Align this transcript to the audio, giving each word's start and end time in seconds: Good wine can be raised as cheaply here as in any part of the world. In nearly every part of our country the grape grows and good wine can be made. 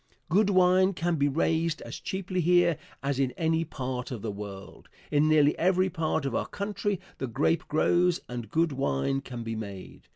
Good 0.29 0.49
wine 0.49 0.93
can 0.93 1.17
be 1.17 1.27
raised 1.27 1.79
as 1.83 1.99
cheaply 1.99 2.41
here 2.41 2.79
as 3.03 3.19
in 3.19 3.29
any 3.33 3.63
part 3.63 4.09
of 4.09 4.23
the 4.23 4.31
world. 4.31 4.89
In 5.11 5.27
nearly 5.29 5.55
every 5.59 5.91
part 5.91 6.25
of 6.25 6.33
our 6.33 6.47
country 6.47 6.99
the 7.19 7.27
grape 7.27 7.67
grows 7.67 8.19
and 8.27 8.49
good 8.49 8.71
wine 8.71 9.21
can 9.21 9.43
be 9.43 9.55
made. 9.55 10.07